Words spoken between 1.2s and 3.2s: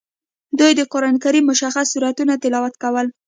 کریم مشخص سورتونه تلاوت کول.